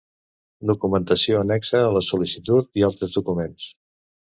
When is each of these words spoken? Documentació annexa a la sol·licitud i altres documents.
Documentació 0.71 1.41
annexa 1.43 1.83
a 1.89 1.93
la 1.99 2.03
sol·licitud 2.07 2.83
i 2.83 2.89
altres 2.91 3.17
documents. 3.21 3.71